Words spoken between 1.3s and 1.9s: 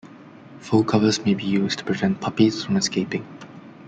be used to